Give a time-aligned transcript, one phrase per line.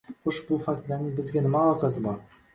[0.21, 2.21] Xo'sh, bu faktlarning bizga nima aloqasi bor?